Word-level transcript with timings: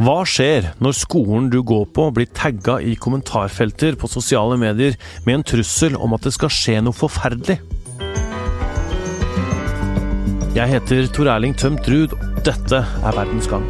Hva 0.00 0.22
skjer 0.24 0.70
når 0.80 0.94
skolen 0.96 1.50
du 1.52 1.58
går 1.68 1.84
på 1.92 2.06
blir 2.16 2.30
tagga 2.32 2.78
i 2.80 2.94
kommentarfelter 2.96 3.98
på 4.00 4.08
sosiale 4.08 4.56
medier 4.56 4.96
med 5.26 5.34
en 5.34 5.46
trussel 5.52 5.98
om 6.00 6.16
at 6.16 6.24
det 6.24 6.32
skal 6.32 6.52
skje 6.52 6.78
noe 6.80 6.96
forferdelig? 6.96 7.60
Jeg 10.56 10.68
heter 10.68 11.12
Tor 11.12 11.32
Erling 11.36 11.56
Tømt 11.56 11.88
Ruud. 11.88 12.16
Dette 12.44 12.84
er 12.84 13.18
Verdens 13.20 13.48
gang. 13.52 13.68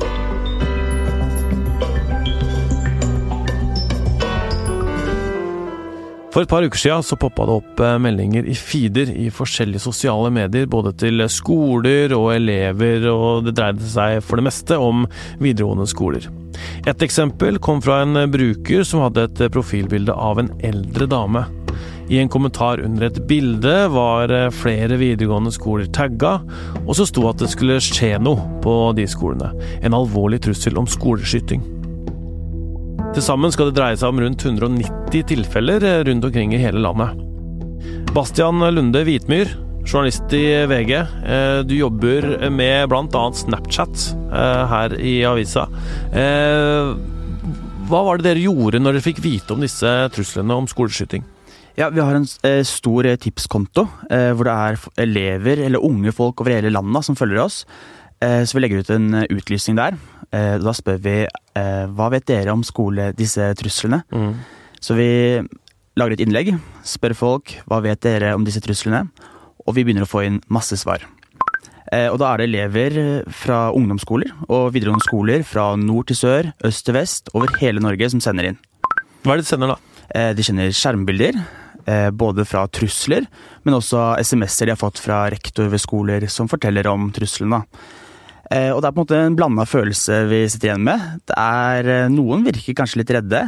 For 6.33 6.41
et 6.41 6.49
par 6.49 6.65
uker 6.65 6.81
siden 6.81 7.05
så 7.05 7.19
poppa 7.21 7.45
det 7.45 7.57
opp 7.61 7.81
eh, 7.85 7.99
meldinger 8.01 8.47
i 8.49 8.55
feeder 8.57 9.11
i 9.13 9.27
forskjellige 9.33 9.85
sosiale 9.85 10.31
medier, 10.33 10.65
både 10.71 10.95
til 10.97 11.21
skoler 11.29 12.15
og 12.17 12.31
elever, 12.39 13.05
og 13.13 13.45
det 13.45 13.53
dreide 13.59 13.89
seg 13.93 14.23
for 14.25 14.41
det 14.41 14.47
meste 14.49 14.79
om 14.81 15.05
videregående 15.43 15.89
skoler. 15.91 16.31
Et 16.89 17.05
eksempel 17.05 17.61
kom 17.61 17.83
fra 17.85 18.01
en 18.07 18.25
bruker 18.33 18.87
som 18.89 19.05
hadde 19.05 19.27
et 19.29 19.43
profilbilde 19.53 20.17
av 20.17 20.41
en 20.41 20.49
eldre 20.65 21.11
dame. 21.11 21.45
I 22.09 22.19
en 22.23 22.33
kommentar 22.33 22.81
under 22.81 23.07
et 23.11 23.21
bilde 23.29 23.77
var 23.93 24.33
eh, 24.33 24.49
flere 24.57 24.97
videregående 25.05 25.53
skoler 25.53 25.93
tagga, 25.93 26.39
og 26.87 26.97
så 26.97 27.05
sto 27.13 27.29
at 27.29 27.45
det 27.45 27.53
skulle 27.53 27.77
skje 27.85 28.15
noe 28.25 28.41
på 28.65 28.79
de 28.97 29.05
skolene. 29.05 29.53
En 29.85 30.01
alvorlig 30.01 30.41
trussel 30.49 30.81
om 30.81 30.89
skoleskyting. 30.89 31.72
Til 33.13 33.21
sammen 33.21 33.53
skal 33.53 33.69
det 33.69 33.77
dreie 33.77 33.97
seg 34.01 34.09
om 34.09 34.23
rundt 34.23 34.41
190 34.41 35.27
tilfeller 35.29 35.85
eh, 35.85 35.99
rundt 36.09 36.25
omkring 36.25 36.55
i 36.57 36.61
hele 36.63 36.81
landet. 36.81 37.19
Bastian 38.17 38.65
Lunde 38.73 39.03
Hvitmyr, 39.05 39.51
journalist 39.85 40.33
i 40.33 40.41
VG. 40.71 40.93
Eh, 40.97 41.59
du 41.69 41.75
jobber 41.77 42.25
med 42.49 42.89
bl.a. 42.89 43.25
Snapchat 43.37 44.07
eh, 44.33 44.63
her 44.73 44.97
i 44.97 45.19
avisa. 45.29 45.67
Hva 47.93 48.03
var 48.09 48.17
det 48.17 48.31
dere 48.31 48.47
gjorde 48.47 48.81
når 48.81 48.97
dere 48.97 49.05
fikk 49.11 49.21
vite 49.21 49.53
om 49.53 49.61
disse 49.61 49.93
truslene 50.17 50.57
om 50.63 50.71
skoleskyting? 50.71 51.29
Ja, 51.77 51.91
Vi 51.93 52.01
har 52.01 52.17
en 52.17 52.29
stor 52.69 53.07
tipskonto 53.21 53.87
hvor 54.09 54.45
det 54.49 54.57
er 54.57 54.81
elever 55.05 55.61
eller 55.67 55.85
unge 55.85 56.13
folk 56.17 56.41
over 56.41 56.57
hele 56.57 56.73
landet 56.73 57.05
som 57.05 57.17
følger 57.17 57.45
oss. 57.45 57.63
Så 58.23 58.55
vi 58.55 58.61
legger 58.63 58.85
ut 58.85 58.91
en 58.95 59.25
utlysning 59.25 59.75
der. 59.75 59.97
Da 60.31 60.73
spør 60.77 61.01
vi 61.03 61.15
eh, 61.27 61.87
hva 61.91 62.09
vet 62.13 62.29
dere 62.31 62.55
om 62.55 62.63
skole, 62.67 63.11
disse 63.19 63.49
truslene? 63.59 64.03
Mm. 64.15 64.37
Så 64.83 64.97
vi 64.99 65.09
lager 65.99 66.17
et 66.17 66.23
innlegg, 66.25 66.55
spør 66.87 67.15
folk 67.17 67.57
hva 67.69 67.83
vet 67.85 68.01
dere 68.05 68.33
om 68.37 68.47
disse 68.47 68.63
truslene, 68.65 69.05
og 69.63 69.77
vi 69.77 69.85
begynner 69.85 70.07
å 70.07 70.11
få 70.11 70.25
inn 70.27 70.41
masse 70.53 70.79
svar. 70.81 71.05
Eh, 71.93 72.09
og 72.09 72.19
da 72.23 72.33
er 72.33 72.41
det 72.41 72.49
elever 72.49 72.99
fra 73.37 73.67
ungdomsskoler 73.77 74.33
og 74.49 74.73
videregående 74.73 75.05
skoler 75.05 75.45
fra 75.47 75.73
nord 75.77 76.09
til 76.09 76.23
sør, 76.23 76.53
øst 76.65 76.87
til 76.87 76.97
vest, 76.97 77.33
over 77.37 77.53
hele 77.61 77.83
Norge 77.85 78.09
som 78.15 78.23
sender 78.25 78.53
inn. 78.53 78.61
Hva 79.23 79.35
er 79.35 79.43
det 79.43 79.45
de 79.45 79.53
sender, 79.53 79.75
da? 79.75 80.07
Eh, 80.17 80.31
de 80.37 80.47
kjenner 80.47 80.73
skjermbilder. 80.77 81.43
Eh, 81.83 82.09
både 82.15 82.45
fra 82.47 82.63
trusler, 82.71 83.25
men 83.67 83.75
også 83.75 84.13
SMS-er 84.23 84.69
de 84.69 84.75
har 84.77 84.79
fått 84.79 85.01
fra 85.03 85.25
rektor 85.35 85.67
ved 85.67 85.83
skoler 85.83 86.29
som 86.31 86.47
forteller 86.51 86.87
om 86.87 87.09
truslene. 87.15 87.59
Eh, 87.59 88.02
og 88.75 88.83
det 88.83 88.89
er 88.89 88.93
på 88.93 89.01
en 89.01 89.07
måte 89.07 89.19
en 89.23 89.37
blanda 89.39 89.65
følelse 89.69 90.23
vi 90.29 90.43
sitter 90.51 90.73
igjen 90.73 90.85
med. 90.85 91.05
Det 91.31 91.37
er, 91.39 91.89
eh, 91.89 92.11
Noen 92.13 92.45
virker 92.45 92.77
kanskje 92.77 93.01
litt 93.01 93.13
redde. 93.15 93.47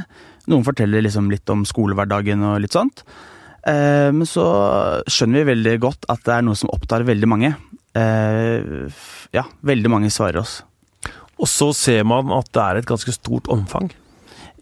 Noen 0.49 0.65
forteller 0.65 1.05
liksom 1.05 1.31
litt 1.33 1.51
om 1.53 1.65
skolehverdagen 1.69 2.45
og 2.49 2.61
litt 2.63 2.77
sånt. 2.77 3.03
Eh, 3.67 4.11
men 4.15 4.25
så 4.29 4.45
skjønner 5.05 5.43
vi 5.43 5.51
veldig 5.53 5.75
godt 5.83 6.09
at 6.13 6.23
det 6.25 6.37
er 6.37 6.47
noe 6.47 6.57
som 6.57 6.73
opptar 6.73 7.05
veldig 7.05 7.31
mange. 7.31 7.55
Ja, 7.95 9.45
veldig 9.63 9.91
mange 9.93 10.09
svarer 10.11 10.41
oss. 10.41 10.65
Og 11.39 11.47
så 11.47 11.69
ser 11.79 12.01
man 12.03 12.33
at 12.35 12.49
det 12.51 12.63
er 12.63 12.81
et 12.81 12.89
ganske 12.89 13.13
stort 13.15 13.47
omfang? 13.47 13.87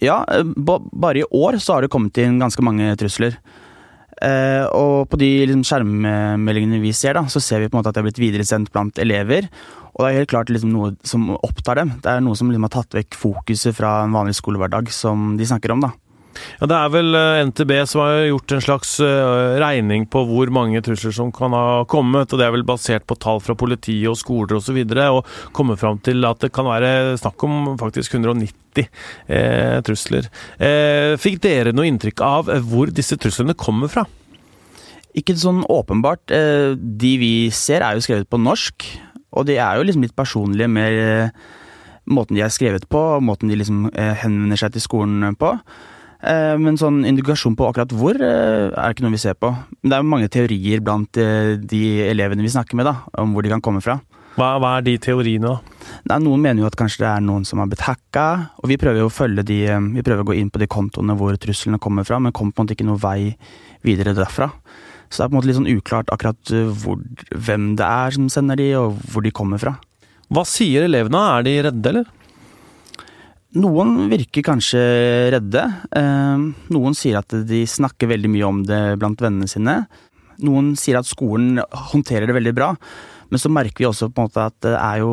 Ja, 0.05 0.19
bare 0.53 1.23
i 1.23 1.25
år 1.25 1.57
så 1.57 1.79
har 1.79 1.87
det 1.87 1.89
kommet 1.95 2.19
inn 2.21 2.37
ganske 2.43 2.61
mange 2.61 2.91
trusler. 3.01 3.39
Og 4.77 5.09
på 5.09 5.17
de 5.17 5.31
liksom, 5.49 5.65
skjermmeldingene 5.65 6.83
vi 6.85 6.93
ser, 6.93 7.17
da, 7.17 7.25
så 7.25 7.41
ser 7.41 7.65
vi 7.65 7.71
på 7.71 7.79
en 7.79 7.81
måte 7.81 7.89
at 7.89 7.97
det 7.97 8.03
har 8.03 8.11
blitt 8.11 8.21
videresendt 8.21 8.69
blant 8.75 9.01
elever. 9.01 9.49
Og 9.93 10.05
det 10.05 10.11
er 10.11 10.23
helt 10.23 10.33
klart 10.33 10.53
liksom, 10.53 10.73
noe 10.73 10.95
som 11.07 11.29
opptar 11.37 11.83
dem. 11.83 11.97
Det 12.03 12.09
er 12.09 12.23
noe 12.25 12.39
som 12.39 12.49
liksom, 12.49 12.69
har 12.69 12.77
tatt 12.79 12.97
vekk 12.97 13.19
fokuset 13.19 13.77
fra 13.77 14.03
en 14.07 14.15
vanlig 14.17 14.39
skolehverdag 14.39 14.89
som 14.95 15.35
de 15.37 15.49
snakker 15.49 15.75
om. 15.75 15.85
da. 15.85 15.93
Ja, 16.61 16.67
Det 16.67 16.77
er 16.77 16.93
vel 16.93 17.17
eh, 17.19 17.43
NTB 17.49 17.73
som 17.89 18.03
har 18.05 18.23
gjort 18.25 18.55
en 18.57 18.65
slags 18.65 18.95
uh, 19.05 19.59
regning 19.61 20.07
på 20.11 20.23
hvor 20.29 20.53
mange 20.55 20.81
trusler 20.85 21.15
som 21.15 21.33
kan 21.35 21.53
ha 21.57 21.83
kommet. 21.89 22.33
og 22.33 22.41
Det 22.41 22.47
er 22.47 22.55
vel 22.55 22.67
basert 22.67 23.07
på 23.09 23.19
tall 23.21 23.43
fra 23.45 23.57
politiet 23.59 24.09
og 24.11 24.19
skoler 24.21 24.57
osv. 24.59 24.79
Og, 24.81 24.97
så 24.97 25.11
og 25.19 25.53
kommet 25.57 25.83
fram 25.83 26.01
til 26.05 26.25
at 26.29 26.41
det 26.43 26.53
kan 26.55 26.69
være 26.69 27.19
snakk 27.21 27.47
om 27.49 27.77
faktisk 27.81 28.17
190 28.17 28.89
eh, 29.29 29.79
trusler. 29.85 30.33
Eh, 30.57 31.15
fikk 31.21 31.43
dere 31.45 31.77
noe 31.77 31.89
inntrykk 31.91 32.25
av 32.25 32.53
hvor 32.69 32.93
disse 32.95 33.19
truslene 33.21 33.57
kommer 33.59 33.93
fra? 33.93 34.07
Ikke 35.13 35.37
sånn 35.37 35.61
åpenbart. 35.69 36.33
Eh, 36.33 36.73
de 36.77 37.17
vi 37.21 37.33
ser 37.53 37.85
er 37.85 37.99
jo 37.99 38.05
skrevet 38.05 38.31
på 38.33 38.41
norsk. 38.41 38.87
Og 39.33 39.49
de 39.49 39.57
er 39.57 39.79
jo 39.79 39.87
liksom 39.89 40.05
litt 40.05 40.17
personlige 40.17 40.69
med 40.71 41.33
måten 42.13 42.37
de 42.37 42.43
er 42.45 42.53
skrevet 42.53 42.89
på, 42.91 43.01
og 43.17 43.25
måten 43.25 43.51
de 43.51 43.57
liksom 43.57 43.87
henvender 43.95 44.59
seg 44.61 44.75
til 44.75 44.85
skolen 44.85 45.37
på. 45.39 45.55
Eh, 46.23 46.55
men 46.55 46.79
sånn 46.79 47.01
indikasjon 47.03 47.57
på 47.59 47.67
akkurat 47.67 47.93
hvor 47.99 48.15
eh, 48.15 48.71
er 48.71 48.95
ikke 48.95 49.03
noe 49.03 49.17
vi 49.17 49.23
ser 49.25 49.35
på. 49.39 49.51
Men 49.83 49.91
det 49.91 49.97
er 49.97 50.03
jo 50.05 50.11
mange 50.13 50.31
teorier 50.31 50.83
blant 50.85 51.19
eh, 51.19 51.57
de 51.59 51.83
elevene 52.07 52.45
vi 52.47 52.53
snakker 52.53 52.79
med, 52.79 52.87
da, 52.87 53.01
om 53.19 53.35
hvor 53.35 53.43
de 53.43 53.51
kan 53.51 53.65
komme 53.65 53.83
fra. 53.83 53.99
Hva, 54.37 54.55
hva 54.63 54.77
er 54.79 54.87
de 54.87 54.95
teoriene, 55.03 55.51
da? 55.51 55.89
Nei, 56.09 56.21
noen 56.25 56.41
mener 56.41 56.63
jo 56.63 56.69
at 56.71 56.79
kanskje 56.79 57.03
det 57.03 57.09
er 57.11 57.25
noen 57.27 57.43
som 57.45 57.61
har 57.61 57.69
blitt 57.69 57.83
hacka. 57.85 58.29
Og 58.63 58.71
vi 58.71 58.79
prøver 58.81 59.03
jo 59.03 59.11
å 59.11 59.13
følge 59.13 59.45
de 59.45 59.59
Vi 59.99 60.05
prøver 60.07 60.23
å 60.23 60.31
gå 60.31 60.39
inn 60.39 60.49
på 60.53 60.63
de 60.63 60.71
kontoene 60.71 61.19
hvor 61.19 61.37
truslene 61.43 61.83
kommer 61.83 62.07
fra, 62.09 62.21
men 62.23 62.33
kommer 62.33 62.55
på 62.55 62.63
en 62.63 62.69
måte 62.69 62.79
ikke 62.79 62.89
noe 62.89 63.03
vei 63.03 63.35
videre 63.85 64.15
derfra. 64.17 64.49
Så 65.13 65.21
det 65.21 65.27
er 65.27 65.29
på 65.29 65.35
en 65.35 65.39
måte 65.39 65.51
litt 65.51 65.59
sånn 65.61 65.69
uklart 65.69 66.11
akkurat 66.15 66.53
hvor, 66.81 67.01
hvem 67.37 67.75
det 67.77 67.85
er 67.85 68.17
som 68.17 68.31
sender 68.33 68.57
de, 68.57 68.71
og 68.81 68.97
hvor 69.13 69.25
de 69.25 69.35
kommer 69.35 69.61
fra. 69.61 69.77
Hva 70.33 70.47
sier 70.49 70.87
elevene? 70.87 71.21
Er 71.37 71.45
de 71.45 71.57
redde, 71.69 71.91
eller? 71.93 72.07
Noen 73.61 74.07
virker 74.09 74.47
kanskje 74.47 74.81
redde. 75.35 75.67
Eh, 75.93 76.45
noen 76.73 76.97
sier 76.97 77.19
at 77.21 77.35
de 77.45 77.67
snakker 77.69 78.09
veldig 78.15 78.31
mye 78.33 78.49
om 78.49 78.63
det 78.65 78.81
blant 79.03 79.21
vennene 79.21 79.51
sine. 79.51 79.83
Noen 80.41 80.73
sier 80.81 80.97
at 80.97 81.09
skolen 81.09 81.61
håndterer 81.93 82.31
det 82.31 82.39
veldig 82.39 82.55
bra. 82.57 82.71
Men 83.33 83.41
så 83.41 83.53
merker 83.53 83.85
vi 83.85 83.89
også 83.89 84.09
på 84.13 84.23
en 84.23 84.29
måte 84.29 84.47
at 84.49 84.57
det 84.65 84.73
er 84.77 85.03
jo 85.03 85.13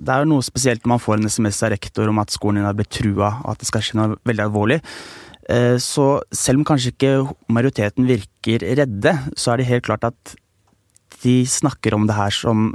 det 0.00 0.12
er 0.12 0.28
noe 0.28 0.44
spesielt 0.44 0.84
når 0.84 0.92
man 0.94 1.02
får 1.04 1.18
en 1.18 1.32
SMS 1.32 1.62
av 1.64 1.72
rektor 1.74 2.12
om 2.12 2.20
at 2.20 2.32
skolen 2.32 2.60
din 2.60 2.68
har 2.68 2.76
blitt 2.76 2.92
trua, 2.92 3.34
og 3.42 3.50
at 3.52 3.60
det 3.60 3.68
skal 3.68 3.84
skje 3.84 3.98
noe 4.00 4.20
veldig 4.28 4.46
alvorlig. 4.46 4.80
Eh, 5.50 5.76
så 5.82 6.20
selv 6.30 6.60
om 6.60 6.66
kanskje 6.68 6.92
ikke 6.94 7.12
majoriteten 7.50 8.06
virker 8.08 8.64
redde, 8.78 9.14
så 9.34 9.52
er 9.52 9.60
det 9.60 9.70
helt 9.70 9.86
klart 9.88 10.06
at 10.06 10.34
de 11.24 11.42
snakker 11.48 11.96
om 11.96 12.06
det 12.08 12.16
her 12.16 12.32
som 12.34 12.70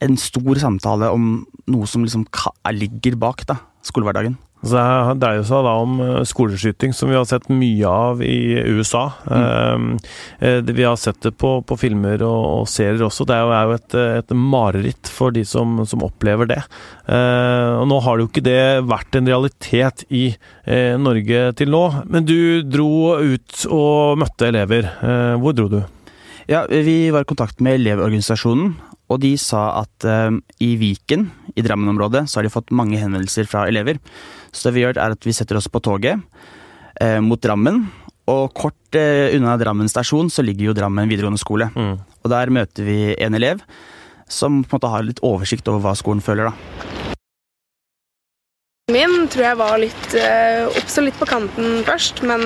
en 0.00 0.16
stor 0.16 0.58
samtale 0.62 1.10
om 1.12 1.44
noe 1.70 1.88
som 1.90 2.06
liksom 2.06 2.24
ligger 2.72 3.18
bak, 3.20 3.44
da 3.46 3.60
skolehverdagen? 3.84 4.38
Altså, 4.60 4.80
det 5.14 5.20
dreier 5.22 5.44
seg 5.48 5.62
da 5.64 5.72
om 5.80 6.00
eh, 6.04 6.16
skoleskyting, 6.28 6.92
som 6.92 7.08
vi 7.08 7.16
har 7.16 7.24
sett 7.28 7.48
mye 7.48 7.88
av 7.88 8.20
i 8.20 8.60
USA. 8.68 9.06
Mm. 9.24 9.94
Uh, 10.42 10.60
vi 10.68 10.84
har 10.84 10.98
sett 11.00 11.20
det 11.24 11.32
på, 11.40 11.54
på 11.64 11.78
filmer 11.80 12.20
og, 12.26 12.44
og, 12.60 12.66
serier 12.68 13.00
også. 13.06 13.24
Det 13.28 13.36
er 13.38 13.46
jo, 13.46 13.78
et, 13.78 13.96
et, 14.20 14.34
mareritt 14.36 15.08
for 15.08 15.32
de 15.32 15.46
som, 15.48 15.80
som 15.88 16.04
opplever 16.04 16.50
det. 16.50 16.60
Og 17.10 17.86
Nå 17.90 17.96
har 18.04 18.16
det 18.16 18.24
jo 18.24 18.28
ikke 18.28 18.44
det 18.46 18.62
vært 18.86 19.16
en 19.18 19.28
realitet 19.28 20.04
i 20.14 20.22
Norge 21.00 21.40
til 21.58 21.72
nå. 21.72 21.82
Men 22.12 22.26
du 22.28 22.62
dro 22.62 23.16
ut 23.18 23.64
og 23.66 24.20
møtte 24.20 24.50
elever. 24.50 24.86
hvor 25.42 25.56
dro 25.56 25.66
du? 25.72 25.80
Ja, 26.50 26.64
Vi 26.70 27.10
var 27.10 27.24
i 27.24 27.30
kontakt 27.30 27.60
med 27.64 27.80
Elevorganisasjonen, 27.80 28.76
og 29.10 29.22
de 29.24 29.32
sa 29.40 29.82
at 29.82 30.06
i 30.62 30.70
Viken, 30.80 31.28
i 31.56 31.66
Drammen-området, 31.66 32.28
så 32.30 32.38
har 32.38 32.46
de 32.46 32.54
fått 32.54 32.74
mange 32.74 33.00
henvendelser 33.00 33.50
fra 33.50 33.66
elever. 33.70 33.98
Så 34.52 34.68
det 34.68 34.76
vi 34.76 34.84
gjør, 34.84 34.98
er 34.98 35.16
at 35.16 35.26
vi 35.26 35.34
setter 35.36 35.58
oss 35.58 35.70
på 35.70 35.82
toget 35.84 36.20
eh, 37.00 37.18
mot 37.24 37.40
Drammen. 37.40 37.84
Og 38.30 38.54
kort 38.54 38.98
eh, 38.98 39.34
unna 39.36 39.56
Drammen 39.60 39.90
stasjon 39.90 40.30
så 40.32 40.44
ligger 40.46 40.70
jo 40.70 40.76
Drammen 40.76 41.10
videregående 41.10 41.40
skole. 41.40 41.70
Mm. 41.74 41.96
Og 42.22 42.32
der 42.32 42.52
møter 42.54 42.86
vi 42.86 42.98
en 43.18 43.38
elev 43.38 43.62
som 44.30 44.60
på 44.62 44.76
en 44.76 44.78
måte 44.78 44.90
har 44.92 45.06
litt 45.06 45.22
oversikt 45.26 45.66
over 45.70 45.82
hva 45.82 45.94
skolen 45.98 46.22
føler, 46.22 46.50
da. 46.50 47.16
Min 48.90 49.26
tror 49.30 49.44
jeg 49.46 49.58
var 49.58 49.78
litt 49.78 50.14
oppstod 50.78 51.06
litt 51.06 51.18
på 51.18 51.26
kanten 51.30 51.82
først, 51.86 52.22
men 52.26 52.42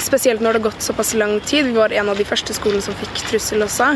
Spesielt 0.00 0.40
når 0.40 0.56
det 0.56 0.60
har 0.60 0.70
gått 0.70 0.84
såpass 0.84 1.14
lang 1.14 1.40
tid. 1.40 1.66
Vi 1.66 1.76
var 1.76 1.92
en 1.92 2.08
av 2.08 2.18
de 2.18 2.24
første 2.24 2.54
skolene 2.56 2.82
som 2.84 2.96
fikk 2.98 3.24
trussel 3.28 3.64
også. 3.64 3.88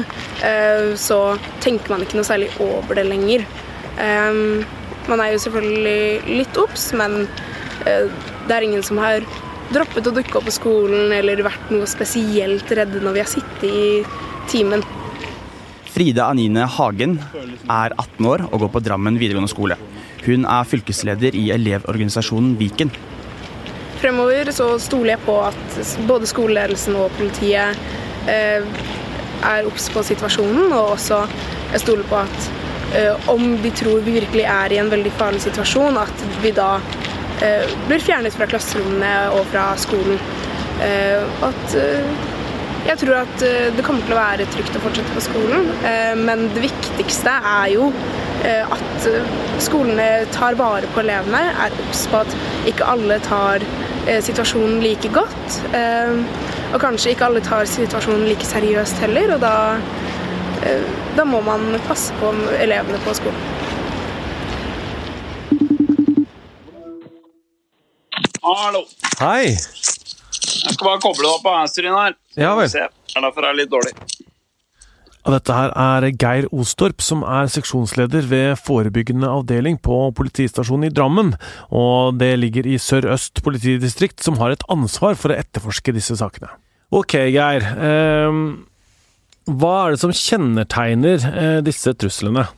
Eh, 0.45 0.93
så 1.01 1.21
tenker 1.65 1.93
man 1.93 2.05
ikke 2.05 2.19
noe 2.19 2.29
særlig 2.29 2.51
over 2.63 2.99
det 2.99 3.07
lenger. 3.09 3.47
Man 5.11 5.23
er 5.23 5.35
jo 5.35 5.43
selvfølgelig 5.47 6.37
litt 6.41 6.61
obs, 6.61 6.91
men 6.99 7.25
eh, 7.87 8.09
det 8.47 8.57
er 8.57 8.67
ingen 8.67 8.85
som 8.87 8.99
har 9.03 9.25
droppet 9.75 10.07
å 10.07 10.15
dukke 10.15 10.39
opp 10.39 10.47
på 10.49 10.55
skolen 10.55 11.13
eller 11.15 11.43
vært 11.47 11.73
noe 11.75 11.89
spesielt 11.91 12.71
redde 12.75 13.03
når 13.03 13.17
vi 13.17 13.23
har 13.23 13.31
sittet 13.31 13.67
i 13.67 13.89
timen. 14.51 14.85
Frida 15.97 16.27
Anine 16.29 16.67
Hagen 16.69 17.17
er 17.73 17.95
18 17.97 18.27
år 18.29 18.47
og 18.51 18.61
går 18.63 18.73
på 18.75 18.83
Drammen 18.85 19.19
videregående 19.19 19.51
skole. 19.51 19.79
Hun 20.27 20.45
er 20.45 20.67
fylkesleder 20.69 21.39
i 21.39 21.49
Elevorganisasjonen 21.55 22.57
Viken. 22.61 22.91
Fremover 24.03 24.51
så 24.53 24.69
stoler 24.83 25.15
jeg 25.15 25.25
på 25.25 25.39
at 25.47 25.79
både 26.09 26.29
skoleledelsen 26.29 26.99
og 27.01 27.15
politiet 27.17 27.79
eh, 28.29 28.67
er 29.47 29.69
obs 29.69 29.89
på 29.95 30.03
situasjonen, 30.05 30.69
og 30.75 30.97
også 30.99 31.23
jeg 31.73 31.83
stoler 31.87 32.09
på 32.11 32.21
at 32.21 32.66
om 33.33 33.57
vi 33.63 33.71
tror 33.75 34.01
vi 34.07 34.15
virkelig 34.21 34.45
er 34.49 34.73
i 34.73 34.79
en 34.81 34.91
veldig 34.93 35.13
farlig 35.19 35.43
situasjon, 35.45 35.99
at 36.01 36.27
vi 36.43 36.53
da 36.57 36.77
eh, 37.43 37.67
blir 37.89 38.01
fjernet 38.01 38.37
fra 38.37 38.47
klasserommene 38.51 39.15
og 39.37 39.45
fra 39.51 39.69
skolen. 39.81 40.21
Eh, 40.85 41.43
at 41.45 41.77
eh, 41.81 42.15
jeg 42.87 43.01
tror 43.01 43.17
at 43.25 43.43
eh, 43.43 43.73
det 43.75 43.83
kommer 43.87 44.05
til 44.07 44.15
å 44.15 44.21
være 44.21 44.47
trygt 44.53 44.77
å 44.79 44.83
fortsette 44.85 45.15
på 45.17 45.25
skolen, 45.25 45.71
eh, 45.89 46.13
men 46.19 46.47
det 46.55 46.63
viktigste 46.69 47.33
er 47.51 47.73
jo 47.73 47.89
eh, 48.47 48.63
at 48.63 49.09
skolene 49.65 50.27
tar 50.35 50.59
vare 50.61 50.87
på 50.95 51.03
elevene, 51.03 51.43
er 51.65 51.75
obs 51.87 52.05
på 52.13 52.21
at 52.23 52.37
ikke 52.71 52.87
alle 52.95 53.19
tar 53.27 53.65
situasjonen 54.23 54.79
like 54.85 55.09
godt. 55.11 55.57
Og 55.75 56.77
kanskje 56.79 57.11
ikke 57.11 57.27
alle 57.27 57.41
tar 57.43 57.67
situasjonen 57.67 58.23
like 58.29 58.47
seriøst 58.47 59.01
heller, 59.03 59.33
og 59.35 59.41
da, 59.43 59.55
da 61.17 61.25
må 61.29 61.41
man 61.45 61.69
passe 61.87 62.15
på 62.21 62.33
elevene 62.61 63.01
på 63.05 63.15
skolen. 63.19 63.43
Hallo. 68.47 68.85
Hei. 69.19 69.57
Jeg 69.57 70.75
skal 70.77 70.85
bare 70.85 71.01
koble 71.03 71.29
opp 71.33 71.43
på 71.43 71.53
handsfree 71.55 71.91
her. 71.91 72.15
Ja 72.39 72.55
vel. 72.59 72.69
Se. 72.71 72.85
Det 73.11 73.19
er 73.19 73.25
derfor 73.27 73.47
jeg 73.47 73.55
er 73.55 73.59
litt 73.59 73.73
dårlig. 73.73 73.95
Og 75.27 75.35
dette 75.35 75.55
her 75.57 75.73
er 75.75 76.05
Geir 76.15 76.47
Ostorp, 76.55 77.03
som 77.03 77.25
er 77.27 77.49
seksjonsleder 77.51 78.29
ved 78.31 78.61
forebyggende 78.63 79.27
avdeling 79.27 79.81
på 79.83 79.99
politistasjonen 80.15 80.87
i 80.87 80.93
Drammen. 80.95 81.33
Og 81.75 82.21
det 82.21 82.37
ligger 82.39 82.69
i 82.71 82.79
Sør-Øst 82.79 83.43
politidistrikt, 83.43 84.23
som 84.23 84.39
har 84.39 84.55
et 84.55 84.63
ansvar 84.71 85.19
for 85.19 85.35
å 85.35 85.41
etterforske 85.41 85.97
disse 85.97 86.15
sakene. 86.21 86.53
Ok, 86.95 87.19
Geir. 87.35 87.67
Eh, 87.67 88.41
hva 89.47 89.75
er 89.85 89.95
det 89.95 90.03
som 90.03 90.11
kjennetegner 90.15 91.23
eh, 91.31 91.59
disse 91.63 91.93
truslene? 91.95 92.49